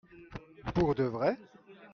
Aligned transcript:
Pour 0.73 0.95
de 0.95 1.03
vrai? 1.03 1.37